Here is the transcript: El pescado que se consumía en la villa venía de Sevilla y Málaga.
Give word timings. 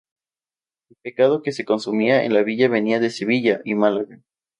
El 0.89 0.97
pescado 1.03 1.43
que 1.43 1.51
se 1.51 1.63
consumía 1.63 2.23
en 2.23 2.33
la 2.33 2.41
villa 2.41 2.67
venía 2.67 2.99
de 2.99 3.11
Sevilla 3.11 3.61
y 3.65 3.75
Málaga. 3.75 4.19